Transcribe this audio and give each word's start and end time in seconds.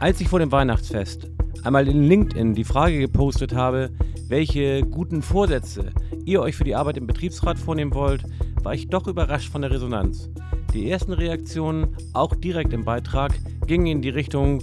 Als 0.00 0.20
ich 0.20 0.28
vor 0.28 0.38
dem 0.38 0.52
Weihnachtsfest 0.52 1.28
einmal 1.64 1.88
in 1.88 2.04
LinkedIn 2.04 2.54
die 2.54 2.62
Frage 2.62 3.00
gepostet 3.00 3.52
habe, 3.52 3.90
welche 4.28 4.82
guten 4.82 5.22
Vorsätze 5.22 5.90
ihr 6.24 6.40
euch 6.40 6.54
für 6.54 6.62
die 6.62 6.76
Arbeit 6.76 6.98
im 6.98 7.08
Betriebsrat 7.08 7.58
vornehmen 7.58 7.92
wollt, 7.92 8.22
war 8.62 8.74
ich 8.74 8.88
doch 8.88 9.08
überrascht 9.08 9.50
von 9.50 9.62
der 9.62 9.72
Resonanz. 9.72 10.30
Die 10.72 10.88
ersten 10.88 11.12
Reaktionen, 11.12 11.96
auch 12.12 12.36
direkt 12.36 12.72
im 12.72 12.84
Beitrag, 12.84 13.32
gingen 13.66 13.86
in 13.88 14.00
die 14.00 14.10
Richtung, 14.10 14.62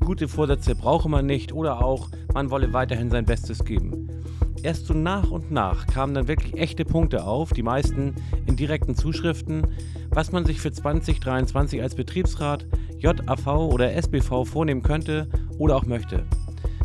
gute 0.00 0.26
Vorsätze 0.26 0.74
brauche 0.74 1.08
man 1.08 1.24
nicht 1.24 1.52
oder 1.52 1.80
auch, 1.80 2.08
man 2.32 2.50
wolle 2.50 2.72
weiterhin 2.72 3.10
sein 3.10 3.26
Bestes 3.26 3.64
geben. 3.64 4.08
Erst 4.64 4.86
so 4.86 4.94
nach 4.94 5.30
und 5.30 5.52
nach 5.52 5.86
kamen 5.86 6.14
dann 6.14 6.26
wirklich 6.26 6.54
echte 6.54 6.84
Punkte 6.84 7.24
auf, 7.24 7.52
die 7.52 7.62
meisten 7.62 8.14
in 8.46 8.56
direkten 8.56 8.96
Zuschriften, 8.96 9.68
was 10.10 10.32
man 10.32 10.46
sich 10.46 10.60
für 10.60 10.72
2023 10.72 11.80
als 11.80 11.94
Betriebsrat, 11.94 12.66
JAV 13.04 13.46
oder 13.70 13.92
SBV 13.92 14.46
vornehmen 14.46 14.82
könnte 14.82 15.28
oder 15.58 15.76
auch 15.76 15.84
möchte. 15.84 16.24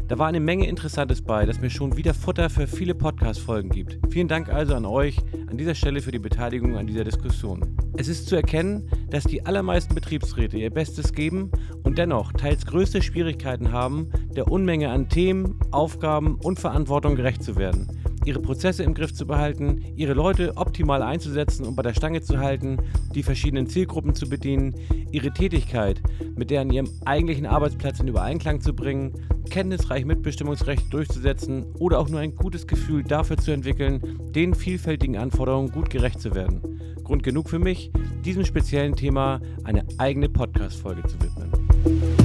Da 0.09 0.17
war 0.17 0.27
eine 0.27 0.41
Menge 0.41 0.67
Interessantes 0.67 1.21
bei, 1.21 1.45
das 1.45 1.61
mir 1.61 1.69
schon 1.69 1.95
wieder 1.95 2.13
Futter 2.13 2.49
für 2.49 2.67
viele 2.67 2.93
Podcast-Folgen 2.93 3.69
gibt. 3.69 3.99
Vielen 4.11 4.27
Dank 4.27 4.49
also 4.49 4.75
an 4.75 4.85
euch 4.85 5.17
an 5.49 5.57
dieser 5.57 5.75
Stelle 5.75 6.01
für 6.01 6.11
die 6.11 6.19
Beteiligung 6.19 6.75
an 6.75 6.87
dieser 6.87 7.05
Diskussion. 7.05 7.77
Es 7.95 8.09
ist 8.09 8.27
zu 8.27 8.35
erkennen, 8.35 8.89
dass 9.09 9.23
die 9.23 9.45
allermeisten 9.45 9.95
Betriebsräte 9.95 10.57
ihr 10.57 10.71
Bestes 10.71 11.13
geben 11.13 11.51
und 11.83 11.97
dennoch 11.97 12.33
teils 12.33 12.65
größte 12.65 13.01
Schwierigkeiten 13.01 13.71
haben, 13.71 14.09
der 14.35 14.51
Unmenge 14.51 14.89
an 14.89 15.07
Themen, 15.07 15.57
Aufgaben 15.71 16.35
und 16.35 16.59
Verantwortung 16.59 17.15
gerecht 17.15 17.43
zu 17.43 17.55
werden 17.55 17.98
ihre 18.25 18.39
Prozesse 18.39 18.83
im 18.83 18.93
Griff 18.93 19.13
zu 19.13 19.25
behalten, 19.25 19.83
ihre 19.95 20.13
Leute 20.13 20.57
optimal 20.57 21.01
einzusetzen 21.01 21.65
und 21.65 21.75
bei 21.75 21.83
der 21.83 21.93
Stange 21.93 22.21
zu 22.21 22.39
halten, 22.39 22.77
die 23.15 23.23
verschiedenen 23.23 23.67
Zielgruppen 23.67 24.15
zu 24.15 24.29
bedienen, 24.29 24.75
ihre 25.11 25.31
Tätigkeit 25.31 26.01
mit 26.35 26.49
der 26.49 26.61
an 26.61 26.71
ihrem 26.71 26.89
eigentlichen 27.05 27.45
Arbeitsplatz 27.45 27.99
in 27.99 28.07
Übereinklang 28.07 28.61
zu 28.61 28.73
bringen, 28.73 29.13
kenntnisreich 29.49 30.05
Mitbestimmungsrecht 30.05 30.93
durchzusetzen 30.93 31.65
oder 31.79 31.99
auch 31.99 32.09
nur 32.09 32.19
ein 32.19 32.35
gutes 32.35 32.67
Gefühl 32.67 33.03
dafür 33.03 33.38
zu 33.38 33.52
entwickeln, 33.52 34.19
den 34.31 34.53
vielfältigen 34.53 35.17
Anforderungen 35.17 35.72
gut 35.72 35.89
gerecht 35.89 36.22
zu 36.22 36.35
werden. 36.35 36.61
Grund 37.03 37.23
genug 37.23 37.49
für 37.49 37.59
mich, 37.59 37.91
diesem 38.23 38.45
speziellen 38.45 38.95
Thema 38.95 39.41
eine 39.63 39.83
eigene 39.97 40.29
Podcast-Folge 40.29 41.03
zu 41.07 41.16
widmen. 41.22 42.19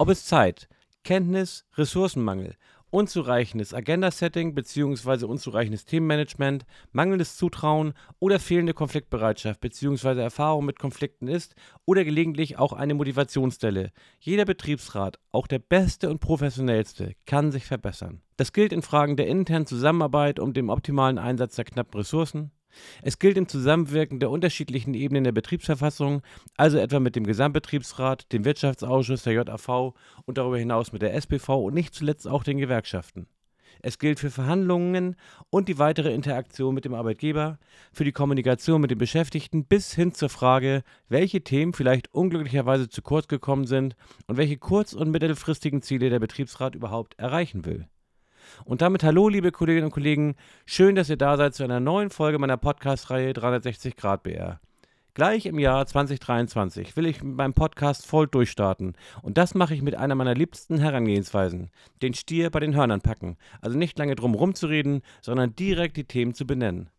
Ob 0.00 0.10
es 0.10 0.24
Zeit, 0.24 0.68
Kenntnis, 1.02 1.66
Ressourcenmangel, 1.76 2.54
unzureichendes 2.90 3.74
Agenda-Setting 3.74 4.54
bzw. 4.54 5.24
unzureichendes 5.24 5.86
Themenmanagement, 5.86 6.66
mangelndes 6.92 7.36
Zutrauen 7.36 7.94
oder 8.20 8.38
fehlende 8.38 8.74
Konfliktbereitschaft 8.74 9.60
bzw. 9.60 10.20
Erfahrung 10.20 10.66
mit 10.66 10.78
Konflikten 10.78 11.26
ist 11.26 11.56
oder 11.84 12.04
gelegentlich 12.04 12.58
auch 12.58 12.72
eine 12.72 12.94
Motivationsstelle. 12.94 13.90
Jeder 14.20 14.44
Betriebsrat, 14.44 15.18
auch 15.32 15.48
der 15.48 15.58
beste 15.58 16.10
und 16.10 16.20
professionellste, 16.20 17.14
kann 17.26 17.50
sich 17.50 17.66
verbessern. 17.66 18.22
Das 18.36 18.52
gilt 18.52 18.72
in 18.72 18.82
Fragen 18.82 19.16
der 19.16 19.26
internen 19.26 19.66
Zusammenarbeit 19.66 20.38
und 20.38 20.56
dem 20.56 20.68
optimalen 20.68 21.18
Einsatz 21.18 21.56
der 21.56 21.64
knappen 21.64 21.98
Ressourcen, 21.98 22.52
es 23.02 23.18
gilt 23.18 23.36
im 23.36 23.48
Zusammenwirken 23.48 24.20
der 24.20 24.30
unterschiedlichen 24.30 24.94
Ebenen 24.94 25.24
der 25.24 25.32
Betriebsverfassung, 25.32 26.22
also 26.56 26.78
etwa 26.78 27.00
mit 27.00 27.16
dem 27.16 27.24
Gesamtbetriebsrat, 27.24 28.32
dem 28.32 28.44
Wirtschaftsausschuss 28.44 29.22
der 29.22 29.34
JAV 29.34 29.94
und 30.24 30.38
darüber 30.38 30.58
hinaus 30.58 30.92
mit 30.92 31.02
der 31.02 31.14
SPV 31.14 31.64
und 31.64 31.74
nicht 31.74 31.94
zuletzt 31.94 32.26
auch 32.26 32.44
den 32.44 32.58
Gewerkschaften. 32.58 33.26
Es 33.80 33.98
gilt 33.98 34.18
für 34.18 34.30
Verhandlungen 34.30 35.16
und 35.50 35.68
die 35.68 35.78
weitere 35.78 36.12
Interaktion 36.12 36.74
mit 36.74 36.84
dem 36.84 36.94
Arbeitgeber, 36.94 37.58
für 37.92 38.04
die 38.04 38.12
Kommunikation 38.12 38.80
mit 38.80 38.90
den 38.90 38.98
Beschäftigten 38.98 39.64
bis 39.64 39.94
hin 39.94 40.12
zur 40.12 40.28
Frage, 40.28 40.82
welche 41.08 41.42
Themen 41.42 41.72
vielleicht 41.72 42.12
unglücklicherweise 42.12 42.88
zu 42.88 43.02
kurz 43.02 43.28
gekommen 43.28 43.66
sind 43.66 43.94
und 44.26 44.36
welche 44.36 44.58
kurz- 44.58 44.94
und 44.94 45.10
mittelfristigen 45.10 45.82
Ziele 45.82 46.10
der 46.10 46.18
Betriebsrat 46.18 46.74
überhaupt 46.74 47.18
erreichen 47.18 47.64
will. 47.64 47.86
Und 48.64 48.82
damit 48.82 49.02
hallo, 49.02 49.28
liebe 49.28 49.52
Kolleginnen 49.52 49.86
und 49.86 49.92
Kollegen. 49.92 50.36
Schön, 50.66 50.94
dass 50.94 51.10
ihr 51.10 51.16
da 51.16 51.36
seid 51.36 51.54
zu 51.54 51.64
einer 51.64 51.80
neuen 51.80 52.10
Folge 52.10 52.38
meiner 52.38 52.56
Podcast-Reihe 52.56 53.32
360 53.32 53.96
Grad 53.96 54.22
BR. 54.22 54.60
Gleich 55.18 55.46
im 55.46 55.58
Jahr 55.58 55.84
2023 55.84 56.96
will 56.96 57.06
ich 57.06 57.24
mit 57.24 57.34
meinem 57.34 57.52
Podcast 57.52 58.06
voll 58.06 58.28
durchstarten. 58.28 58.94
Und 59.20 59.36
das 59.36 59.56
mache 59.56 59.74
ich 59.74 59.82
mit 59.82 59.96
einer 59.96 60.14
meiner 60.14 60.34
liebsten 60.34 60.78
Herangehensweisen. 60.78 61.70
Den 62.02 62.14
Stier 62.14 62.50
bei 62.50 62.60
den 62.60 62.76
Hörnern 62.76 63.00
packen. 63.00 63.36
Also 63.60 63.76
nicht 63.76 63.98
lange 63.98 64.14
drum 64.14 64.34
rumzureden, 64.34 65.02
sondern 65.20 65.56
direkt 65.56 65.96
die 65.96 66.04
Themen 66.04 66.34
zu 66.34 66.46
benennen. 66.46 66.90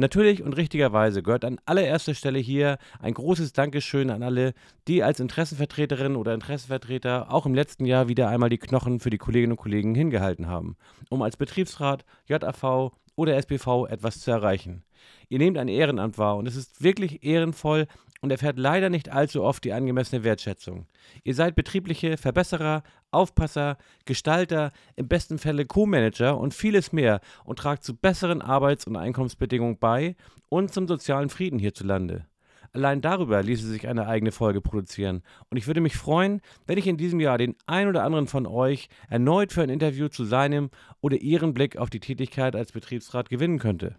Natürlich 0.00 0.42
und 0.42 0.56
richtigerweise 0.56 1.22
gehört 1.22 1.44
an 1.44 1.60
allererster 1.66 2.14
Stelle 2.14 2.38
hier 2.38 2.78
ein 3.00 3.12
großes 3.12 3.52
Dankeschön 3.52 4.08
an 4.08 4.22
alle, 4.22 4.54
die 4.88 5.02
als 5.02 5.20
Interessenvertreterinnen 5.20 6.16
oder 6.16 6.32
Interessenvertreter 6.32 7.30
auch 7.30 7.44
im 7.44 7.54
letzten 7.54 7.84
Jahr 7.84 8.08
wieder 8.08 8.30
einmal 8.30 8.48
die 8.48 8.56
Knochen 8.56 9.00
für 9.00 9.10
die 9.10 9.18
Kolleginnen 9.18 9.52
und 9.52 9.58
Kollegen 9.58 9.94
hingehalten 9.94 10.46
haben, 10.46 10.78
um 11.10 11.20
als 11.20 11.36
Betriebsrat, 11.36 12.06
JAV 12.24 12.92
oder 13.14 13.36
SBV 13.36 13.88
etwas 13.90 14.20
zu 14.20 14.30
erreichen. 14.30 14.84
Ihr 15.28 15.38
nehmt 15.38 15.58
ein 15.58 15.68
Ehrenamt 15.68 16.16
wahr 16.16 16.38
und 16.38 16.48
es 16.48 16.56
ist 16.56 16.82
wirklich 16.82 17.22
ehrenvoll 17.22 17.86
und 18.20 18.30
erfährt 18.30 18.58
leider 18.58 18.90
nicht 18.90 19.10
allzu 19.10 19.42
oft 19.42 19.64
die 19.64 19.72
angemessene 19.72 20.24
Wertschätzung. 20.24 20.86
Ihr 21.24 21.34
seid 21.34 21.54
betriebliche 21.54 22.16
Verbesserer, 22.16 22.82
Aufpasser, 23.10 23.78
Gestalter, 24.04 24.72
im 24.96 25.08
besten 25.08 25.38
Falle 25.38 25.66
Co-Manager 25.66 26.38
und 26.38 26.54
vieles 26.54 26.92
mehr 26.92 27.20
und 27.44 27.58
tragt 27.58 27.84
zu 27.84 27.96
besseren 27.96 28.42
Arbeits- 28.42 28.86
und 28.86 28.96
Einkommensbedingungen 28.96 29.78
bei 29.78 30.16
und 30.48 30.72
zum 30.72 30.86
sozialen 30.86 31.30
Frieden 31.30 31.58
hierzulande. 31.58 32.26
Allein 32.72 33.00
darüber 33.00 33.42
ließe 33.42 33.66
sich 33.66 33.88
eine 33.88 34.06
eigene 34.06 34.30
Folge 34.30 34.60
produzieren. 34.60 35.22
Und 35.48 35.56
ich 35.56 35.66
würde 35.66 35.80
mich 35.80 35.96
freuen, 35.96 36.40
wenn 36.66 36.78
ich 36.78 36.86
in 36.86 36.96
diesem 36.96 37.18
Jahr 37.18 37.36
den 37.36 37.56
ein 37.66 37.88
oder 37.88 38.04
anderen 38.04 38.28
von 38.28 38.46
euch 38.46 38.88
erneut 39.08 39.52
für 39.52 39.62
ein 39.62 39.70
Interview 39.70 40.06
zu 40.06 40.24
seinem 40.24 40.70
oder 41.00 41.16
ihren 41.16 41.52
Blick 41.52 41.76
auf 41.76 41.90
die 41.90 41.98
Tätigkeit 41.98 42.54
als 42.54 42.70
Betriebsrat 42.70 43.28
gewinnen 43.28 43.58
könnte. 43.58 43.96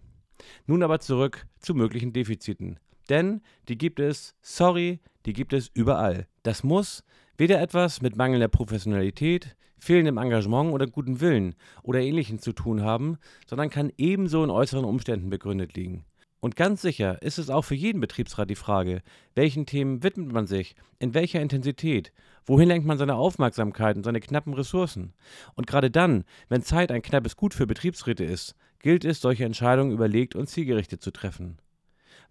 Nun 0.66 0.82
aber 0.82 1.00
zurück 1.00 1.46
zu 1.60 1.74
möglichen 1.74 2.14
Defiziten. 2.14 2.78
Denn 3.12 3.42
die 3.68 3.76
gibt 3.76 4.00
es, 4.00 4.34
sorry, 4.40 4.98
die 5.26 5.34
gibt 5.34 5.52
es 5.52 5.70
überall. 5.74 6.26
Das 6.44 6.64
muss 6.64 7.04
weder 7.36 7.60
etwas 7.60 8.00
mit 8.00 8.16
mangelnder 8.16 8.48
Professionalität, 8.48 9.54
fehlendem 9.78 10.16
Engagement 10.16 10.72
oder 10.72 10.86
gutem 10.86 11.20
Willen 11.20 11.54
oder 11.82 12.00
ähnlichem 12.00 12.38
zu 12.38 12.54
tun 12.54 12.80
haben, 12.80 13.18
sondern 13.46 13.68
kann 13.68 13.92
ebenso 13.98 14.42
in 14.42 14.48
äußeren 14.48 14.86
Umständen 14.86 15.28
begründet 15.28 15.76
liegen. 15.76 16.06
Und 16.40 16.56
ganz 16.56 16.80
sicher 16.80 17.20
ist 17.20 17.38
es 17.38 17.50
auch 17.50 17.66
für 17.66 17.74
jeden 17.74 18.00
Betriebsrat 18.00 18.48
die 18.48 18.54
Frage, 18.54 19.02
welchen 19.34 19.66
Themen 19.66 20.02
widmet 20.02 20.32
man 20.32 20.46
sich, 20.46 20.74
in 20.98 21.12
welcher 21.12 21.42
Intensität, 21.42 22.12
wohin 22.46 22.68
lenkt 22.68 22.86
man 22.86 22.96
seine 22.96 23.16
Aufmerksamkeit 23.16 23.94
und 23.98 24.04
seine 24.04 24.20
knappen 24.20 24.54
Ressourcen. 24.54 25.12
Und 25.54 25.66
gerade 25.66 25.90
dann, 25.90 26.24
wenn 26.48 26.62
Zeit 26.62 26.90
ein 26.90 27.02
knappes 27.02 27.36
Gut 27.36 27.52
für 27.52 27.66
Betriebsräte 27.66 28.24
ist, 28.24 28.54
gilt 28.78 29.04
es, 29.04 29.20
solche 29.20 29.44
Entscheidungen 29.44 29.92
überlegt 29.92 30.34
und 30.34 30.48
zielgerichtet 30.48 31.02
zu 31.02 31.10
treffen. 31.10 31.58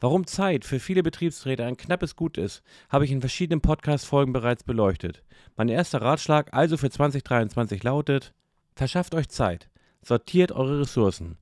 Warum 0.03 0.25
Zeit 0.25 0.65
für 0.65 0.79
viele 0.79 1.03
Betriebsräte 1.03 1.63
ein 1.63 1.77
knappes 1.77 2.15
Gut 2.15 2.39
ist, 2.39 2.63
habe 2.89 3.05
ich 3.05 3.11
in 3.11 3.21
verschiedenen 3.21 3.61
Podcast-Folgen 3.61 4.33
bereits 4.33 4.63
beleuchtet. 4.63 5.21
Mein 5.55 5.69
erster 5.69 6.01
Ratschlag 6.01 6.51
also 6.55 6.75
für 6.75 6.89
2023 6.89 7.83
lautet: 7.83 8.33
Verschafft 8.75 9.13
euch 9.13 9.29
Zeit, 9.29 9.69
sortiert 10.01 10.51
eure 10.53 10.79
Ressourcen. 10.79 11.37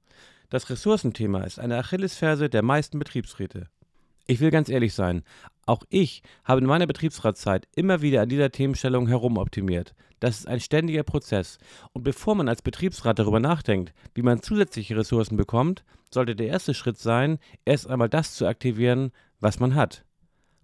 Das 0.50 0.70
Ressourcenthema 0.70 1.44
ist 1.44 1.58
eine 1.58 1.78
Achillesferse 1.78 2.50
der 2.50 2.62
meisten 2.62 3.00
Betriebsräte. 3.00 3.68
Ich 4.28 4.42
will 4.42 4.52
ganz 4.52 4.68
ehrlich 4.68 4.94
sein, 4.94 5.24
auch 5.70 5.84
ich 5.90 6.24
habe 6.44 6.62
in 6.62 6.68
meiner 6.68 6.88
Betriebsratszeit 6.88 7.68
immer 7.76 8.02
wieder 8.02 8.22
an 8.22 8.30
dieser 8.30 8.52
Themenstellung 8.52 9.08
herumoptimiert. 9.08 9.94
Das 10.20 10.40
ist 10.40 10.48
ein 10.48 10.60
ständiger 10.60 11.04
Prozess. 11.04 11.60
Und 11.94 12.04
bevor 12.04 12.36
man 12.36 12.50
als 12.50 12.62
Betriebsrat 12.62 13.20
darüber 13.20 13.40
nachdenkt, 13.40 13.94
wie 14.14 14.22
man 14.22 14.42
zusätzliche 14.42 14.98
Ressourcen 14.98 15.38
bekommt, 15.38 15.84
sollte 16.14 16.36
der 16.36 16.48
erste 16.48 16.74
Schritt 16.74 16.98
sein, 16.98 17.38
erst 17.66 17.88
einmal 17.88 18.10
das 18.10 18.34
zu 18.34 18.48
aktivieren, 18.48 19.12
was 19.40 19.60
man 19.60 19.76
hat. 19.76 20.04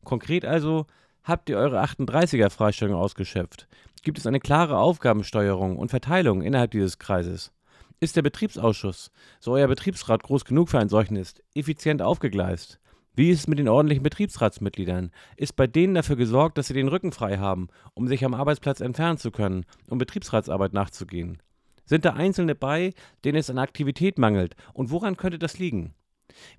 Konkret 0.04 0.44
also, 0.44 0.88
habt 1.24 1.50
ihr 1.50 1.58
eure 1.58 1.82
38er 1.84 2.50
Freistellung 2.50 2.96
ausgeschöpft? 2.96 3.68
Gibt 4.04 4.18
es 4.18 4.28
eine 4.28 4.40
klare 4.40 4.78
Aufgabensteuerung 4.78 5.78
und 5.78 5.90
Verteilung 5.90 6.42
innerhalb 6.42 6.72
dieses 6.72 7.00
Kreises? 7.00 7.52
Ist 8.00 8.16
der 8.16 8.24
Betriebsausschuss, 8.24 9.12
so 9.40 9.54
euer 9.54 9.68
Betriebsrat 9.68 10.24
groß 10.24 10.46
genug 10.46 10.70
für 10.70 10.80
einen 10.80 10.90
solchen 10.90 11.16
ist, 11.16 11.42
effizient 11.54 12.02
aufgegleist? 12.02 12.80
Wie 13.16 13.30
ist 13.30 13.40
es 13.40 13.48
mit 13.48 13.60
den 13.60 13.70
ordentlichen 13.70 14.04
Betriebsratsmitgliedern? 14.04 15.12
Ist 15.38 15.56
bei 15.56 15.68
denen 15.68 15.96
dafür 15.96 16.18
gesorgt, 16.18 16.58
dass 16.58 16.68
sie 16.68 16.74
den 16.74 16.90
Rücken 16.90 17.14
frei 17.14 17.38
haben, 17.38 17.70
um 17.94 18.10
sich 18.10 18.26
am 18.26 18.34
Arbeitsplatz 18.34 18.82
entfernen 18.82 19.18
zu 19.18 19.32
können, 19.32 19.66
um 19.90 19.98
Betriebsratsarbeit 19.98 20.74
nachzugehen? 20.74 21.42
Sind 21.86 22.04
da 22.04 22.14
Einzelne 22.14 22.56
bei, 22.56 22.94
denen 23.24 23.38
es 23.38 23.50
an 23.50 23.58
Aktivität 23.58 24.18
mangelt? 24.18 24.56
Und 24.74 24.92
woran 24.92 25.16
könnte 25.16 25.40
das 25.40 25.60
liegen? 25.60 25.94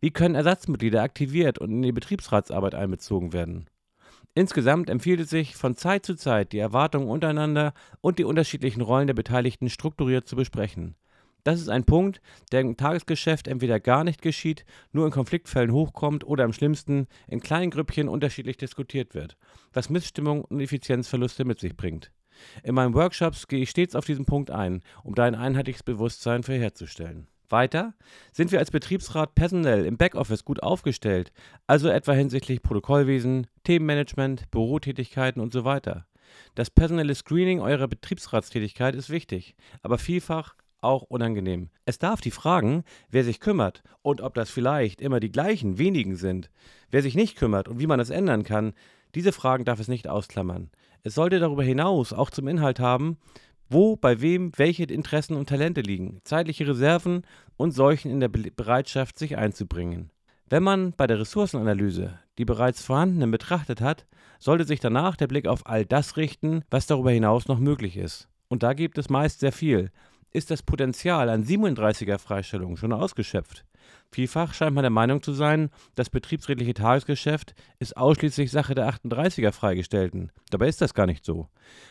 Wie 0.01 0.11
können 0.11 0.35
Ersatzmitglieder 0.35 1.03
aktiviert 1.03 1.59
und 1.59 1.71
in 1.71 1.83
die 1.83 1.93
Betriebsratsarbeit 1.93 2.75
einbezogen 2.75 3.35
werden? 3.35 3.69
Insgesamt 4.35 4.89
empfiehlt 4.89 5.21
es 5.21 5.31
sich, 5.31 5.57
von 5.57 5.77
Zeit 5.77 6.07
zu 6.07 6.15
Zeit 6.15 6.53
die 6.53 6.59
Erwartungen 6.59 7.09
untereinander 7.09 7.75
und 8.01 8.19
die 8.19 8.25
unterschiedlichen 8.25 8.81
Rollen 8.81 9.09
der 9.09 9.15
Beteiligten 9.15 9.69
strukturiert 9.69 10.27
zu 10.27 10.37
besprechen. 10.37 10.95
Das 11.47 11.61
ist 11.61 11.69
ein 11.69 11.85
Punkt, 11.85 12.21
der 12.51 12.63
im 12.63 12.77
Tagesgeschäft 12.77 13.47
entweder 13.47 13.79
gar 13.79 14.03
nicht 14.03 14.21
geschieht, 14.21 14.65
nur 14.91 15.07
in 15.07 15.13
Konfliktfällen 15.13 15.71
hochkommt 15.71 16.27
oder 16.27 16.43
am 16.43 16.53
schlimmsten 16.53 17.07
in 17.29 17.39
kleinen 17.39 17.71
Grüppchen 17.71 18.09
unterschiedlich 18.09 18.57
diskutiert 18.57 19.15
wird, 19.15 19.37
was 19.73 19.89
Missstimmung 19.89 20.45
und 20.45 20.59
Effizienzverluste 20.59 21.45
mit 21.45 21.61
sich 21.61 21.77
bringt. 21.77 22.11
In 22.65 22.75
meinen 22.75 22.95
Workshops 22.95 23.47
gehe 23.47 23.61
ich 23.61 23.71
stets 23.71 23.95
auf 23.95 24.05
diesen 24.05 24.25
Punkt 24.25 24.51
ein, 24.51 24.83
um 25.05 25.15
da 25.15 25.23
ein 25.23 25.37
einheitliches 25.37 25.85
Bewusstsein 25.85 26.43
für 26.43 26.55
herzustellen. 26.55 27.29
Weiter 27.49 27.95
sind 28.33 28.51
wir 28.51 28.59
als 28.59 28.73
Betriebsrat 28.73 29.37
personell 29.37 29.87
im 29.87 29.99
Backoffice 29.99 30.45
gut 30.45 30.65
aufgestellt, 30.65 31.31
also 31.69 31.89
etwa 31.89 32.13
hinsichtlich 32.13 32.61
Protokollwesen, 32.61 33.47
Themenmanagement, 33.63 34.51
Bürotätigkeiten 34.51 35.41
und 35.41 35.53
so 35.53 35.65
weiter. 35.65 36.09
Das 36.57 36.71
personelle 36.71 37.15
Screening 37.15 37.61
eurer 37.61 37.87
Betriebsratstätigkeit 37.87 38.97
ist 38.97 39.11
wichtig, 39.11 39.55
aber 39.85 39.99
vielfach 39.99 40.57
auch 40.87 41.03
unangenehm. 41.03 41.71
Es 41.85 41.99
darf 41.99 42.21
die 42.21 42.31
Fragen, 42.31 42.85
wer 43.11 43.25
sich 43.25 43.41
kümmert 43.41 43.83
und 44.03 44.21
ob 44.21 44.35
das 44.35 44.49
vielleicht 44.49 45.01
immer 45.01 45.21
die 45.21 45.33
gleichen 45.33 45.79
wenigen 45.79 46.17
sind, 46.17 46.51
wer 46.91 47.03
sich 47.03 47.15
nicht 47.15 47.37
kümmert 47.37 47.69
und 47.69 47.81
wie 47.81 47.87
man 47.87 48.01
es 48.01 48.11
ändern 48.11 48.45
kann, 48.45 48.73
diese 49.15 49.33
Fragen 49.33 49.65
darf 49.65 49.81
es 49.81 49.89
nicht 49.89 50.09
ausklammern. 50.09 50.71
Es 51.03 51.15
sollte 51.15 51.39
darüber 51.39 51.63
hinaus 51.63 52.13
auch 52.13 52.31
zum 52.31 52.49
Inhalt 52.49 52.81
haben, 52.81 53.19
wo, 53.69 53.97
bei 53.97 54.21
wem, 54.21 54.53
welche 54.57 54.85
Interessen 54.85 55.37
und 55.37 55.49
Talente 55.49 55.81
liegen, 55.81 56.21
zeitliche 56.25 56.67
Reserven 56.69 57.23
und 57.57 57.73
solchen 57.73 58.11
in 58.11 58.21
der 58.21 58.29
Bereitschaft, 58.29 59.19
sich 59.19 59.37
einzubringen. 59.37 60.11
Wenn 60.49 60.63
man 60.63 60.93
bei 60.93 61.07
der 61.07 61.19
Ressourcenanalyse 61.19 62.19
die 62.39 62.45
bereits 62.45 62.83
vorhandenen 62.83 63.31
betrachtet 63.31 63.81
hat, 63.81 64.07
sollte 64.39 64.65
sich 64.65 64.81
danach 64.81 65.17
der 65.17 65.27
Blick 65.27 65.49
auf 65.49 65.67
all 65.67 65.85
das 65.85 66.17
richten, 66.17 66.63
was 66.71 66.87
darüber 66.87 67.11
hinaus 67.11 67.49
noch 67.49 67.59
möglich 67.59 67.97
ist. 67.97 68.29
Und 68.49 68.63
da 68.63 68.75
gibt 68.75 68.99
es 68.99 69.09
meist 69.09 69.41
sehr 69.41 69.53
viel, 69.53 69.91
ist 70.37 70.51
das 70.51 70.63
Potenzial 70.63 71.31
an 71.31 71.45
37er 71.45 72.19
Freistellungen 72.19 72.77
schon 72.77 72.93
ausgeschöpft. 72.93 73.65
Vielfach 74.13 74.53
scheint 74.53 74.75
man 74.75 74.83
der 74.83 74.91
Meinung 74.91 75.23
zu 75.23 75.33
sein, 75.33 75.71
das 75.95 76.11
betriebsredliche 76.11 76.75
Tagesgeschäft 76.75 77.55
ist 77.79 77.97
ausschließlich 77.97 78.51
Sache 78.51 78.75
der 78.75 78.89
38er 78.89 79.53
Freigestellten. 79.53 80.31
Dabei 80.51 80.69
ist 80.69 80.81
das 80.81 80.93
gar 80.93 81.07
nicht 81.07 81.25
so. 81.25 81.49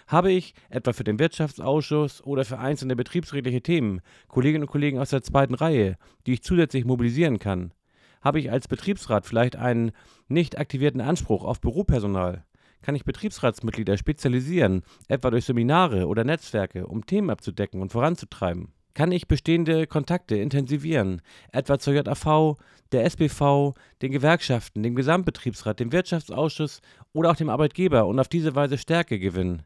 Habe 0.08 0.32
ich, 0.32 0.54
etwa 0.70 0.94
für 0.94 1.04
den 1.04 1.18
Wirtschaftsausschuss 1.18 2.24
oder 2.24 2.46
für 2.46 2.60
einzelne 2.60 2.96
betriebsredliche 2.96 3.62
Themen, 3.62 4.02
Kolleginnen 4.28 4.64
und 4.64 4.72
Kollegen 4.72 5.00
aus 5.00 5.10
der 5.10 5.24
zweiten 5.24 5.56
Reihe, 5.56 5.98
die 6.26 6.34
ich 6.34 6.44
zusätzlich 6.44 6.86
mobilisieren 6.86 7.40
kann? 7.40 7.74
Habe 8.22 8.40
ich 8.40 8.52
als 8.52 8.68
Betriebsrat 8.68 9.26
vielleicht 9.26 9.56
einen 9.56 9.92
nicht 10.28 10.58
aktivierten 10.58 11.02
Anspruch 11.02 11.44
auf 11.44 11.62
Büropersonal? 11.62 12.46
Kann 12.82 12.96
ich 12.96 13.06
Betriebsratsmitglieder 13.06 13.98
spezialisieren, 13.98 14.84
etwa 15.08 15.32
durch 15.32 15.46
Seminare 15.46 16.08
oder 16.08 16.24
Netzwerke, 16.24 16.88
um 16.88 17.06
Themen 17.06 17.30
abzudecken 17.30 17.82
und 17.82 17.92
voranzutreiben. 17.92 18.74
Kann 18.94 19.12
ich 19.12 19.28
bestehende 19.28 19.88
Kontakte 19.88 20.38
intensivieren, 20.38 21.22
etwa 21.52 21.78
zur 21.80 21.94
JAV, 21.94 22.56
der 22.92 23.04
SBV, 23.04 23.74
den 24.02 24.12
Gewerkschaften, 24.12 24.84
dem 24.84 24.96
Gesamtbetriebsrat, 24.96 25.80
dem 25.80 25.92
Wirtschaftsausschuss 25.92 26.82
oder 27.12 27.32
auch 27.32 27.36
dem 27.36 27.50
Arbeitgeber 27.50 28.06
und 28.06 28.20
auf 28.20 28.30
diese 28.30 28.56
Weise 28.56 28.78
Stärke 28.78 29.20
gewinnen? 29.20 29.64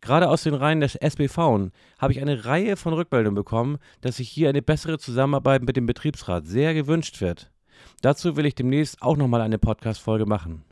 Gerade 0.00 0.28
aus 0.28 0.42
den 0.42 0.54
Reihen 0.54 0.80
der 0.80 0.90
SBV 1.00 1.70
habe 1.98 2.12
ich 2.12 2.20
eine 2.20 2.44
Reihe 2.44 2.76
von 2.76 2.92
Rückmeldungen 2.92 3.36
bekommen, 3.36 3.78
dass 4.00 4.16
sich 4.16 4.28
hier 4.28 4.48
eine 4.48 4.62
bessere 4.62 4.98
Zusammenarbeit 4.98 5.62
mit 5.62 5.76
dem 5.76 5.86
Betriebsrat 5.86 6.46
sehr 6.46 6.74
gewünscht 6.74 7.20
wird. 7.20 7.52
Dazu 8.00 8.36
will 8.36 8.46
ich 8.46 8.56
demnächst 8.56 9.00
auch 9.00 9.16
nochmal 9.16 9.42
eine 9.42 9.58
Podcast-Folge 9.58 10.26
machen. 10.26 10.64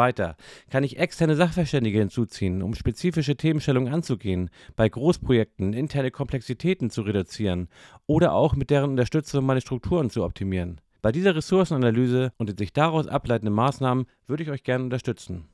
Weiter 0.00 0.36
kann 0.70 0.82
ich 0.82 0.98
externe 0.98 1.36
Sachverständige 1.36 1.98
hinzuziehen, 1.98 2.62
um 2.62 2.74
spezifische 2.74 3.36
Themenstellungen 3.36 3.92
anzugehen, 3.92 4.48
bei 4.74 4.88
Großprojekten 4.88 5.74
interne 5.74 6.10
Komplexitäten 6.10 6.88
zu 6.88 7.02
reduzieren 7.02 7.68
oder 8.06 8.32
auch 8.32 8.56
mit 8.56 8.70
deren 8.70 8.92
Unterstützung 8.92 9.44
meine 9.44 9.60
Strukturen 9.60 10.08
zu 10.08 10.24
optimieren. 10.24 10.80
Bei 11.02 11.12
dieser 11.12 11.36
Ressourcenanalyse 11.36 12.32
und 12.38 12.48
den 12.48 12.56
sich 12.56 12.72
daraus 12.72 13.08
ableitenden 13.08 13.54
Maßnahmen 13.54 14.06
würde 14.26 14.42
ich 14.42 14.50
euch 14.50 14.64
gerne 14.64 14.84
unterstützen. 14.84 15.48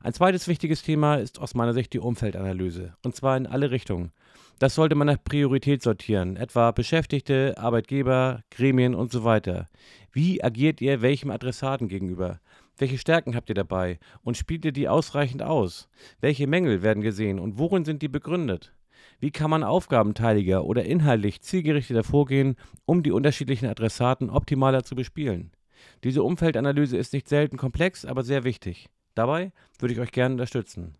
Ein 0.00 0.12
zweites 0.12 0.48
wichtiges 0.48 0.82
Thema 0.82 1.16
ist 1.16 1.38
aus 1.38 1.54
meiner 1.54 1.74
Sicht 1.74 1.92
die 1.92 2.00
Umfeldanalyse, 2.00 2.94
und 3.04 3.14
zwar 3.14 3.36
in 3.36 3.46
alle 3.46 3.70
Richtungen. 3.70 4.10
Das 4.58 4.74
sollte 4.74 4.96
man 4.96 5.06
nach 5.06 5.22
Priorität 5.22 5.82
sortieren, 5.82 6.36
etwa 6.36 6.72
Beschäftigte, 6.72 7.54
Arbeitgeber, 7.58 8.42
Gremien 8.50 8.96
und 8.96 9.12
so 9.12 9.22
weiter. 9.22 9.68
Wie 10.10 10.42
agiert 10.42 10.80
ihr 10.80 11.00
welchem 11.00 11.30
Adressaten 11.30 11.86
gegenüber? 11.86 12.40
Welche 12.78 12.98
Stärken 12.98 13.34
habt 13.34 13.48
ihr 13.48 13.56
dabei 13.56 13.98
und 14.22 14.36
spielt 14.36 14.64
ihr 14.64 14.72
die 14.72 14.88
ausreichend 14.88 15.42
aus? 15.42 15.88
Welche 16.20 16.46
Mängel 16.46 16.82
werden 16.82 17.02
gesehen 17.02 17.40
und 17.40 17.58
worin 17.58 17.84
sind 17.84 18.02
die 18.02 18.08
begründet? 18.08 18.72
Wie 19.18 19.32
kann 19.32 19.50
man 19.50 19.64
aufgabenteiliger 19.64 20.64
oder 20.64 20.84
inhaltlich 20.84 21.42
zielgerichteter 21.42 22.04
vorgehen, 22.04 22.54
um 22.84 23.02
die 23.02 23.10
unterschiedlichen 23.10 23.66
Adressaten 23.66 24.30
optimaler 24.30 24.84
zu 24.84 24.94
bespielen? 24.94 25.50
Diese 26.04 26.22
Umfeldanalyse 26.22 26.96
ist 26.96 27.12
nicht 27.12 27.28
selten 27.28 27.56
komplex, 27.56 28.04
aber 28.04 28.22
sehr 28.22 28.44
wichtig. 28.44 28.86
Dabei 29.14 29.52
würde 29.80 29.94
ich 29.94 30.00
euch 30.00 30.12
gerne 30.12 30.34
unterstützen. 30.34 30.94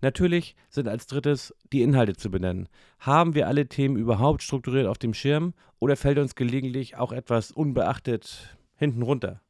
Natürlich 0.00 0.54
sind 0.68 0.86
als 0.86 1.08
drittes 1.08 1.52
die 1.72 1.82
Inhalte 1.82 2.14
zu 2.14 2.30
benennen. 2.30 2.68
Haben 3.00 3.34
wir 3.34 3.48
alle 3.48 3.66
Themen 3.66 3.96
überhaupt 3.96 4.42
strukturiert 4.42 4.86
auf 4.86 4.98
dem 4.98 5.14
Schirm 5.14 5.54
oder 5.80 5.96
fällt 5.96 6.18
uns 6.18 6.36
gelegentlich 6.36 6.96
auch 6.96 7.10
etwas 7.10 7.50
unbeachtet 7.50 8.56
hinten 8.76 9.02
runter? 9.02 9.40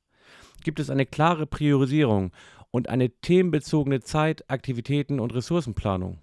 Gibt 0.64 0.80
es 0.80 0.90
eine 0.90 1.06
klare 1.06 1.46
Priorisierung 1.46 2.32
und 2.70 2.88
eine 2.88 3.10
themenbezogene 3.10 4.00
Zeit-, 4.00 4.48
Aktivitäten- 4.50 5.20
und 5.20 5.34
Ressourcenplanung. 5.34 6.18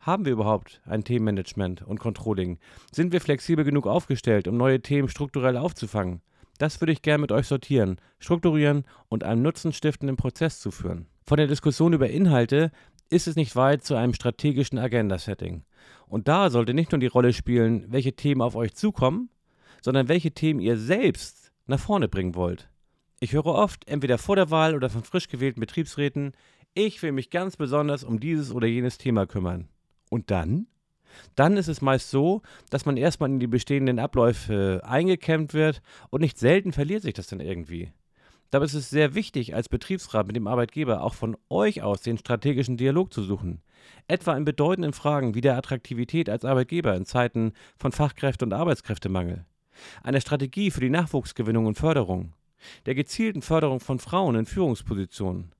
Haben 0.00 0.24
wir 0.24 0.32
überhaupt 0.32 0.80
ein 0.86 1.04
Themenmanagement 1.04 1.82
und 1.82 2.00
Controlling? 2.00 2.58
Sind 2.92 3.12
wir 3.12 3.20
flexibel 3.20 3.64
genug 3.64 3.86
aufgestellt, 3.86 4.48
um 4.48 4.56
neue 4.56 4.80
Themen 4.80 5.08
strukturell 5.08 5.56
aufzufangen? 5.56 6.22
Das 6.58 6.80
würde 6.80 6.92
ich 6.92 7.02
gerne 7.02 7.20
mit 7.20 7.32
euch 7.32 7.46
sortieren, 7.46 8.00
strukturieren 8.18 8.84
und 9.08 9.22
einen 9.24 9.42
nutzenstiftenden 9.42 10.16
Prozess 10.16 10.60
zu 10.60 10.70
führen. 10.70 11.06
Von 11.26 11.36
der 11.36 11.46
Diskussion 11.46 11.92
über 11.92 12.08
Inhalte 12.08 12.70
ist 13.10 13.28
es 13.28 13.36
nicht 13.36 13.54
weit 13.54 13.84
zu 13.84 13.96
einem 13.96 14.14
strategischen 14.14 14.78
Agenda-Setting. 14.78 15.64
Und 16.06 16.28
da 16.28 16.50
sollte 16.50 16.74
nicht 16.74 16.92
nur 16.92 17.00
die 17.00 17.06
Rolle 17.06 17.32
spielen, 17.32 17.86
welche 17.88 18.14
Themen 18.14 18.42
auf 18.42 18.56
euch 18.56 18.74
zukommen, 18.74 19.30
sondern 19.82 20.08
welche 20.08 20.32
Themen 20.32 20.60
ihr 20.60 20.78
selbst 20.78 21.52
nach 21.66 21.78
vorne 21.78 22.08
bringen 22.08 22.34
wollt. 22.34 22.68
Ich 23.20 23.32
höre 23.32 23.46
oft, 23.46 23.88
entweder 23.88 24.16
vor 24.16 24.36
der 24.36 24.50
Wahl 24.50 24.76
oder 24.76 24.90
von 24.90 25.02
frisch 25.02 25.26
gewählten 25.26 25.58
Betriebsräten, 25.58 26.32
ich 26.74 27.02
will 27.02 27.10
mich 27.10 27.30
ganz 27.30 27.56
besonders 27.56 28.04
um 28.04 28.20
dieses 28.20 28.52
oder 28.52 28.68
jenes 28.68 28.96
Thema 28.96 29.26
kümmern. 29.26 29.68
Und 30.08 30.30
dann? 30.30 30.68
Dann 31.34 31.56
ist 31.56 31.66
es 31.66 31.80
meist 31.80 32.10
so, 32.10 32.42
dass 32.70 32.86
man 32.86 32.96
erstmal 32.96 33.28
in 33.28 33.40
die 33.40 33.48
bestehenden 33.48 33.98
Abläufe 33.98 34.82
eingekämmt 34.84 35.52
wird 35.52 35.82
und 36.10 36.20
nicht 36.20 36.38
selten 36.38 36.72
verliert 36.72 37.02
sich 37.02 37.14
das 37.14 37.26
dann 37.26 37.40
irgendwie. 37.40 37.92
Dabei 38.52 38.66
ist 38.66 38.74
es 38.74 38.88
sehr 38.88 39.16
wichtig, 39.16 39.52
als 39.52 39.68
Betriebsrat 39.68 40.28
mit 40.28 40.36
dem 40.36 40.46
Arbeitgeber 40.46 41.02
auch 41.02 41.14
von 41.14 41.36
euch 41.50 41.82
aus 41.82 42.02
den 42.02 42.18
strategischen 42.18 42.76
Dialog 42.76 43.12
zu 43.12 43.24
suchen. 43.24 43.62
Etwa 44.06 44.36
in 44.36 44.44
bedeutenden 44.44 44.92
Fragen 44.92 45.34
wie 45.34 45.40
der 45.40 45.56
Attraktivität 45.56 46.30
als 46.30 46.44
Arbeitgeber 46.44 46.94
in 46.94 47.04
Zeiten 47.04 47.52
von 47.78 47.90
Fachkräfte- 47.90 48.44
und 48.44 48.52
Arbeitskräftemangel. 48.52 49.44
Eine 50.04 50.20
Strategie 50.20 50.70
für 50.70 50.80
die 50.80 50.90
Nachwuchsgewinnung 50.90 51.66
und 51.66 51.76
Förderung 51.76 52.32
der 52.86 52.94
gezielten 52.94 53.42
Förderung 53.42 53.80
von 53.80 53.98
Frauen 53.98 54.36
in 54.36 54.46
Führungspositionen, 54.46 55.52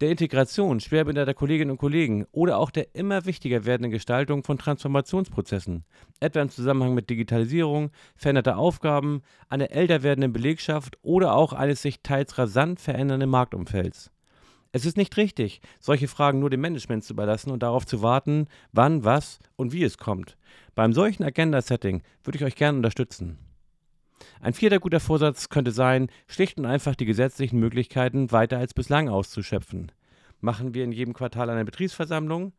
der 0.00 0.10
Integration 0.10 0.78
schwerbehinderter 0.78 1.34
Kolleginnen 1.34 1.72
und 1.72 1.78
Kollegen 1.78 2.24
oder 2.30 2.58
auch 2.58 2.70
der 2.70 2.94
immer 2.94 3.24
wichtiger 3.26 3.64
werdenden 3.64 3.90
Gestaltung 3.90 4.44
von 4.44 4.58
Transformationsprozessen, 4.58 5.84
etwa 6.20 6.40
im 6.40 6.50
Zusammenhang 6.50 6.94
mit 6.94 7.10
Digitalisierung, 7.10 7.90
veränderter 8.14 8.58
Aufgaben, 8.58 9.22
einer 9.48 9.72
älter 9.72 10.02
werdenden 10.04 10.32
Belegschaft 10.32 10.98
oder 11.02 11.34
auch 11.34 11.52
eines 11.52 11.82
sich 11.82 12.00
teils 12.02 12.38
rasant 12.38 12.80
verändernden 12.80 13.28
Marktumfelds. 13.28 14.12
Es 14.70 14.84
ist 14.84 14.96
nicht 14.96 15.16
richtig, 15.16 15.62
solche 15.80 16.08
Fragen 16.08 16.40
nur 16.40 16.50
dem 16.50 16.60
Management 16.60 17.02
zu 17.02 17.14
überlassen 17.14 17.50
und 17.50 17.62
darauf 17.62 17.86
zu 17.86 18.02
warten, 18.02 18.46
wann, 18.72 19.02
was 19.02 19.40
und 19.56 19.72
wie 19.72 19.82
es 19.82 19.98
kommt. 19.98 20.36
Beim 20.74 20.92
solchen 20.92 21.24
Agenda-Setting 21.24 22.02
würde 22.22 22.38
ich 22.38 22.44
euch 22.44 22.54
gerne 22.54 22.76
unterstützen. 22.76 23.38
Ein 24.40 24.54
vierter 24.54 24.78
guter 24.78 25.00
Vorsatz 25.00 25.48
könnte 25.48 25.72
sein, 25.72 26.08
schlicht 26.26 26.58
und 26.58 26.66
einfach 26.66 26.94
die 26.94 27.06
gesetzlichen 27.06 27.58
Möglichkeiten 27.58 28.30
weiter 28.30 28.58
als 28.58 28.72
bislang 28.72 29.08
auszuschöpfen. 29.08 29.90
Machen 30.40 30.74
wir 30.74 30.84
in 30.84 30.92
jedem 30.92 31.14
Quartal 31.14 31.50
eine 31.50 31.64
Betriebsversammlung? 31.64 32.52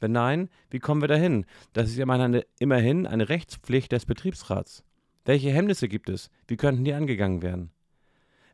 Wenn 0.00 0.12
nein, 0.12 0.48
wie 0.70 0.78
kommen 0.78 1.02
wir 1.02 1.08
dahin? 1.08 1.44
Das 1.72 1.90
ist 1.90 1.98
immerhin 1.98 3.06
eine 3.06 3.28
Rechtspflicht 3.28 3.92
des 3.92 4.06
Betriebsrats. 4.06 4.84
Welche 5.24 5.50
Hemmnisse 5.50 5.88
gibt 5.88 6.08
es? 6.08 6.30
Wie 6.46 6.56
könnten 6.56 6.84
die 6.84 6.94
angegangen 6.94 7.42
werden? 7.42 7.70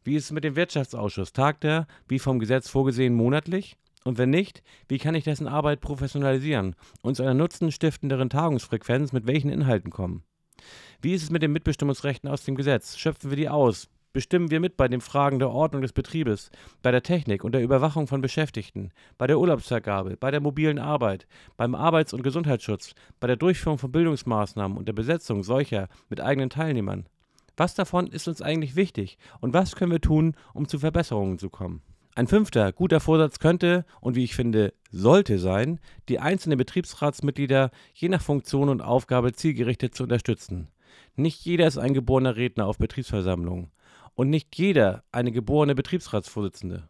Wie 0.04 0.16
ist 0.16 0.24
es 0.24 0.32
mit 0.32 0.42
dem 0.42 0.56
Wirtschaftsausschuss? 0.56 1.32
Tagt 1.32 1.64
er, 1.64 1.86
wie 2.08 2.18
vom 2.18 2.40
Gesetz 2.40 2.68
vorgesehen, 2.68 3.14
monatlich? 3.14 3.76
Und 4.04 4.18
wenn 4.18 4.30
nicht, 4.30 4.64
wie 4.88 4.98
kann 4.98 5.14
ich 5.14 5.22
dessen 5.22 5.46
Arbeit 5.46 5.80
professionalisieren 5.80 6.74
und 7.02 7.14
zu 7.14 7.22
einer 7.22 7.34
nutzenstiftenderen 7.34 8.30
Tagungsfrequenz 8.30 9.12
mit 9.12 9.28
welchen 9.28 9.50
Inhalten 9.50 9.90
kommen? 9.90 10.24
Wie 11.00 11.14
ist 11.14 11.23
es 11.23 11.31
mit 11.31 11.42
den 11.42 11.52
Mitbestimmungsrechten 11.52 12.28
aus 12.28 12.45
dem 12.45 12.54
Gesetz? 12.54 12.97
Schöpfen 12.97 13.31
wir 13.31 13.37
die 13.37 13.49
aus? 13.49 13.88
bestimmen 14.12 14.50
wir 14.50 14.61
mit 14.61 14.76
bei 14.76 14.88
den 14.88 15.00
Fragen 15.00 15.38
der 15.38 15.50
Ordnung 15.50 15.83
des 15.83 15.92
Betriebes, 15.92 16.50
bei 16.83 16.90
der 16.90 17.02
Technik 17.02 17.45
und 17.45 17.52
der 17.52 17.62
Überwachung 17.62 18.07
von 18.07 18.21
Beschäftigten, 18.21 18.92
bei 19.19 19.26
der 19.26 19.38
Urlaubsvergabe, 19.38 20.16
bei 20.16 20.31
der 20.31 20.40
mobilen 20.40 20.78
Arbeit, 20.78 21.26
beim 21.57 21.75
Arbeits- 21.75 22.12
und 22.12 22.23
Gesundheitsschutz, 22.23 22.95
bei 23.21 23.26
der 23.26 23.37
Durchführung 23.37 23.78
von 23.78 23.92
Bildungsmaßnahmen 23.92 24.76
und 24.76 24.87
der 24.87 24.92
Besetzung 24.92 25.42
solcher 25.42 25.88
mit 26.09 26.21
eigenen 26.21 26.50
Teilnehmern. 26.50 27.07
Was 27.57 27.75
davon 27.75 28.07
ist 28.07 28.28
uns 28.28 28.42
eigentlich 28.42 28.76
wichtig 28.76 29.19
und 29.40 29.52
was 29.52 29.76
können 29.76 29.92
wir 29.92 30.00
tun, 30.00 30.35
um 30.54 30.69
zu 30.69 30.78
Verbesserungen 30.78 31.38
zu 31.38 31.50
kommen? 31.50 31.83
Ein 32.14 32.26
fünfter 32.26 32.73
guter 32.73 33.00
Vorsatz 33.00 33.38
könnte 33.38 33.87
und 34.00 34.16
wie 34.16 34.25
ich 34.25 34.35
finde 34.35 34.75
sollte 34.90 35.38
sein, 35.38 35.81
die 36.11 36.19
einzelnen 36.19 36.59
Betriebsratsmitglieder 36.59 37.71
je 37.95 38.09
nach 38.11 38.21
Funktion 38.21 38.69
und 38.69 38.83
Aufgabe 38.83 39.33
zielgerichtet 39.33 39.95
zu 39.95 40.02
unterstützen. 40.02 40.69
Nicht 41.16 41.42
jeder 41.45 41.66
ist 41.66 41.78
ein 41.78 41.95
geborener 41.95 42.37
Redner 42.37 42.66
auf 42.66 42.76
Betriebsversammlungen 42.76 43.71
und 44.14 44.28
nicht 44.28 44.54
jeder 44.59 45.04
eine 45.11 45.33
geborene 45.33 45.75
Betriebsratsvorsitzende. 45.75 46.87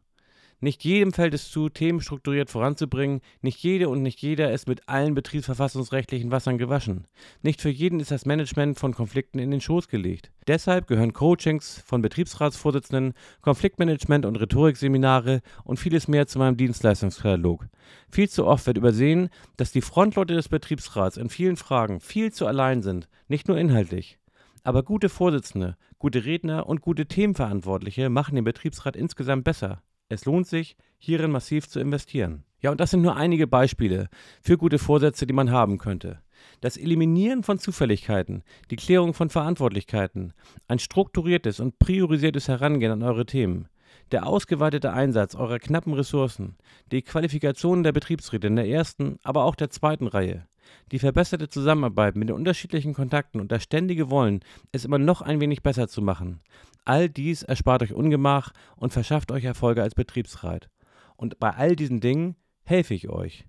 Nicht 0.64 0.84
jedem 0.84 1.12
fällt 1.12 1.34
es 1.34 1.50
zu, 1.50 1.68
Themen 1.68 2.00
strukturiert 2.00 2.48
voranzubringen, 2.48 3.20
nicht 3.40 3.60
jede 3.64 3.88
und 3.88 4.00
nicht 4.00 4.22
jeder 4.22 4.52
ist 4.52 4.68
mit 4.68 4.88
allen 4.88 5.12
betriebsverfassungsrechtlichen 5.12 6.30
Wassern 6.30 6.56
gewaschen. 6.56 7.08
Nicht 7.42 7.60
für 7.60 7.68
jeden 7.68 7.98
ist 7.98 8.12
das 8.12 8.26
Management 8.26 8.78
von 8.78 8.94
Konflikten 8.94 9.40
in 9.40 9.50
den 9.50 9.60
Schoß 9.60 9.88
gelegt. 9.88 10.30
Deshalb 10.46 10.86
gehören 10.86 11.14
Coachings 11.14 11.82
von 11.84 12.00
Betriebsratsvorsitzenden, 12.00 13.14
Konfliktmanagement- 13.42 14.24
und 14.24 14.36
Rhetorikseminare 14.36 15.40
und 15.64 15.80
vieles 15.80 16.06
mehr 16.06 16.28
zu 16.28 16.38
meinem 16.38 16.56
Dienstleistungskatalog. 16.56 17.66
Viel 18.08 18.28
zu 18.28 18.46
oft 18.46 18.64
wird 18.64 18.78
übersehen, 18.78 19.30
dass 19.56 19.72
die 19.72 19.82
Frontleute 19.82 20.34
des 20.34 20.48
Betriebsrats 20.48 21.16
in 21.16 21.28
vielen 21.28 21.56
Fragen 21.56 21.98
viel 21.98 22.32
zu 22.32 22.46
allein 22.46 22.82
sind, 22.82 23.08
nicht 23.26 23.48
nur 23.48 23.58
inhaltlich. 23.58 24.16
Aber 24.62 24.84
gute 24.84 25.08
Vorsitzende, 25.08 25.76
gute 25.98 26.24
Redner 26.24 26.68
und 26.68 26.82
gute 26.82 27.06
Themenverantwortliche 27.06 28.10
machen 28.10 28.36
den 28.36 28.44
Betriebsrat 28.44 28.94
insgesamt 28.94 29.42
besser. 29.42 29.82
Es 30.12 30.26
lohnt 30.26 30.46
sich, 30.46 30.76
hierin 30.98 31.30
massiv 31.30 31.70
zu 31.70 31.80
investieren. 31.80 32.44
Ja, 32.60 32.70
und 32.70 32.80
das 32.80 32.90
sind 32.90 33.00
nur 33.00 33.16
einige 33.16 33.46
Beispiele 33.46 34.10
für 34.42 34.58
gute 34.58 34.78
Vorsätze, 34.78 35.26
die 35.26 35.32
man 35.32 35.50
haben 35.50 35.78
könnte. 35.78 36.20
Das 36.60 36.76
Eliminieren 36.76 37.42
von 37.42 37.58
Zufälligkeiten, 37.58 38.42
die 38.70 38.76
Klärung 38.76 39.14
von 39.14 39.30
Verantwortlichkeiten, 39.30 40.34
ein 40.68 40.78
strukturiertes 40.78 41.60
und 41.60 41.78
priorisiertes 41.78 42.48
Herangehen 42.48 42.92
an 42.92 43.02
eure 43.02 43.24
Themen, 43.24 43.68
der 44.10 44.26
ausgeweitete 44.26 44.92
Einsatz 44.92 45.34
eurer 45.34 45.58
knappen 45.58 45.94
Ressourcen, 45.94 46.58
die 46.90 47.00
Qualifikation 47.00 47.82
der 47.82 47.92
Betriebsräte 47.92 48.48
in 48.48 48.56
der 48.56 48.68
ersten, 48.68 49.16
aber 49.22 49.44
auch 49.44 49.54
der 49.54 49.70
zweiten 49.70 50.08
Reihe, 50.08 50.46
die 50.90 50.98
verbesserte 50.98 51.48
Zusammenarbeit 51.48 52.16
mit 52.16 52.28
den 52.28 52.36
unterschiedlichen 52.36 52.92
Kontakten 52.92 53.40
und 53.40 53.50
das 53.50 53.62
ständige 53.62 54.10
Wollen, 54.10 54.40
es 54.72 54.84
immer 54.84 54.98
noch 54.98 55.22
ein 55.22 55.40
wenig 55.40 55.62
besser 55.62 55.88
zu 55.88 56.02
machen, 56.02 56.42
All 56.84 57.08
dies 57.08 57.42
erspart 57.42 57.82
euch 57.82 57.92
Ungemach 57.92 58.52
und 58.76 58.92
verschafft 58.92 59.30
euch 59.30 59.44
Erfolge 59.44 59.82
als 59.82 59.94
Betriebsrat. 59.94 60.68
Und 61.16 61.38
bei 61.38 61.50
all 61.50 61.76
diesen 61.76 62.00
Dingen 62.00 62.36
helfe 62.64 62.94
ich 62.94 63.08
euch. 63.08 63.46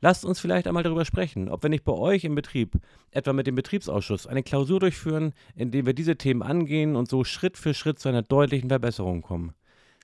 Lasst 0.00 0.24
uns 0.24 0.38
vielleicht 0.38 0.68
einmal 0.68 0.84
darüber 0.84 1.04
sprechen, 1.04 1.48
ob 1.48 1.64
wir 1.64 1.70
nicht 1.70 1.84
bei 1.84 1.92
euch 1.92 2.22
im 2.22 2.36
Betrieb, 2.36 2.74
etwa 3.10 3.32
mit 3.32 3.48
dem 3.48 3.56
Betriebsausschuss, 3.56 4.28
eine 4.28 4.44
Klausur 4.44 4.78
durchführen, 4.78 5.32
in 5.56 5.72
dem 5.72 5.86
wir 5.86 5.92
diese 5.92 6.16
Themen 6.16 6.42
angehen 6.42 6.94
und 6.94 7.08
so 7.08 7.24
Schritt 7.24 7.56
für 7.56 7.74
Schritt 7.74 7.98
zu 7.98 8.08
einer 8.08 8.22
deutlichen 8.22 8.68
Verbesserung 8.68 9.22
kommen. 9.22 9.54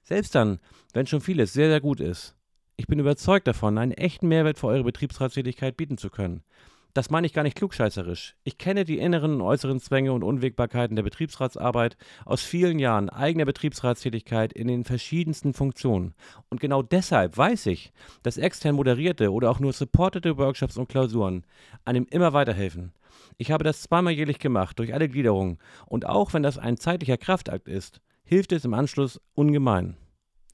Selbst 0.03 0.35
dann, 0.35 0.59
wenn 0.93 1.07
schon 1.07 1.21
vieles 1.21 1.53
sehr, 1.53 1.69
sehr 1.69 1.81
gut 1.81 2.01
ist. 2.01 2.35
Ich 2.77 2.89
bin 2.89 2.99
überzeugt 2.99 3.47
davon, 3.47 3.79
einen 3.79 3.93
echten 3.93 4.27
Mehrwert 4.27 4.59
für 4.59 4.67
eure 4.67 4.83
Betriebsratstätigkeit 4.83 5.77
bieten 5.77 5.97
zu 5.97 6.11
können. 6.11 6.43
Das 6.95 7.11
meine 7.11 7.27
ich 7.27 7.33
gar 7.33 7.43
nicht 7.43 7.57
klugscheißerisch. 7.57 8.37
Ich 8.45 8.57
kenne 8.57 8.85
die 8.85 8.99
inneren 8.99 9.35
und 9.35 9.43
äußeren 9.43 9.81
Zwänge 9.81 10.13
und 10.13 10.23
Unwägbarkeiten 10.23 10.95
der 10.95 11.03
Betriebsratsarbeit 11.03 11.97
aus 12.25 12.45
vielen 12.45 12.79
Jahren 12.79 13.11
eigener 13.11 13.45
Betriebsratstätigkeit 13.45 14.53
in 14.53 14.69
den 14.69 14.85
verschiedensten 14.85 15.55
Funktionen. 15.55 16.15
Und 16.51 16.61
genau 16.61 16.83
deshalb 16.83 17.37
weiß 17.37 17.67
ich, 17.67 17.93
dass 18.23 18.37
extern 18.37 18.77
moderierte 18.77 19.33
oder 19.33 19.51
auch 19.51 19.59
nur 19.59 19.73
supportete 19.73 20.39
Workshops 20.39 20.77
und 20.77 20.89
Klausuren 20.89 21.45
einem 21.85 22.07
immer 22.09 22.33
weiterhelfen. 22.33 22.93
Ich 23.39 23.51
habe 23.51 23.65
das 23.65 23.83
zweimal 23.83 24.13
jährlich 24.13 24.39
gemacht, 24.39 24.79
durch 24.79 24.95
alle 24.95 25.09
Gliederungen. 25.09 25.59
Und 25.87 26.07
auch 26.07 26.33
wenn 26.33 26.45
das 26.45 26.59
ein 26.59 26.77
zeitlicher 26.77 27.17
Kraftakt 27.17 27.67
ist, 27.67 28.01
hilft 28.23 28.53
es 28.53 28.65
im 28.65 28.75
Anschluss 28.75 29.21
ungemein. 29.35 29.97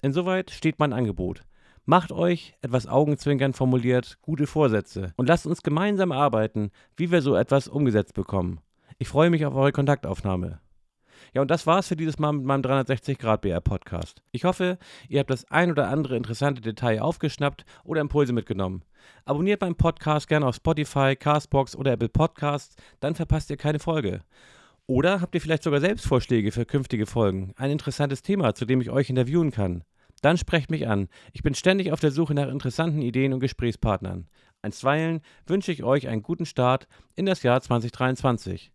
Insoweit 0.01 0.51
steht 0.51 0.79
mein 0.79 0.95
Angebot. 0.95 1.43
Macht 1.87 2.13
euch, 2.13 2.55
etwas 2.63 2.87
augenzwinkern 2.87 3.53
formuliert, 3.53 4.19
gute 4.23 4.47
Vorsätze 4.47 5.13
und 5.17 5.29
lasst 5.29 5.47
uns 5.47 5.63
gemeinsam 5.63 6.13
arbeiten, 6.13 6.71
wie 6.97 7.11
wir 7.11 7.23
so 7.23 7.35
etwas 7.35 7.69
umgesetzt 7.69 8.15
bekommen. 8.15 8.61
Ich 8.99 9.09
freue 9.09 9.31
mich 9.31 9.47
auf 9.47 9.55
eure 9.55 9.73
Kontaktaufnahme. 9.73 10.61
Ja, 11.33 11.43
und 11.43 11.51
das 11.51 11.67
war's 11.67 11.89
für 11.89 11.97
dieses 11.97 12.19
Mal 12.19 12.33
mit 12.33 12.45
meinem 12.45 12.63
360-Grad-BR-Podcast. 12.63 14.23
Ich 14.33 14.45
hoffe, 14.45 14.79
ihr 15.09 15.21
habt 15.21 15.31
das 15.31 15.51
ein 15.51 15.71
oder 15.71 15.89
andere 15.89 16.17
interessante 16.17 16.61
Detail 16.61 17.01
aufgeschnappt 17.01 17.65
oder 17.85 18.01
Impulse 18.01 18.33
mitgenommen. 18.33 18.85
Abonniert 19.25 19.61
meinen 19.61 19.77
Podcast 19.77 20.29
gerne 20.29 20.47
auf 20.47 20.57
Spotify, 20.57 21.17
Castbox 21.17 21.77
oder 21.77 21.93
Apple 21.93 22.09
Podcasts, 22.09 22.77
dann 23.01 23.15
verpasst 23.15 23.51
ihr 23.51 23.57
keine 23.57 23.79
Folge. 23.79 24.21
Oder 24.87 25.21
habt 25.21 25.35
ihr 25.35 25.41
vielleicht 25.41 25.63
sogar 25.63 25.81
selbst 25.81 26.07
Vorschläge 26.07 26.51
für 26.51 26.67
künftige 26.67 27.07
Folgen? 27.07 27.53
Ein 27.57 27.71
interessantes 27.71 28.23
Thema, 28.23 28.55
zu 28.55 28.65
dem 28.65 28.81
ich 28.81 28.91
euch 28.91 29.09
interviewen 29.09 29.53
kann? 29.53 29.85
Dann 30.21 30.37
sprecht 30.37 30.71
mich 30.71 30.87
an. 30.87 31.09
Ich 31.33 31.43
bin 31.43 31.55
ständig 31.55 31.93
auf 31.93 32.01
der 32.01 32.11
Suche 32.11 32.35
nach 32.35 32.49
interessanten 32.49 33.03
Ideen 33.03 33.33
und 33.33 33.41
Gesprächspartnern. 33.41 34.29
Einstweilen 34.63 35.21
wünsche 35.47 35.73
ich 35.73 35.83
euch 35.85 36.09
einen 36.09 36.23
guten 36.23 36.47
Start 36.47 36.87
in 37.17 37.27
das 37.27 37.43
Jahr 37.43 37.61
2023. 37.61 38.71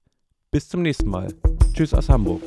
Bis 0.51 0.69
zum 0.69 0.81
nächsten 0.81 1.09
Mal. 1.09 1.33
Tschüss 1.73 1.93
aus 1.93 2.09
Hamburg. 2.09 2.41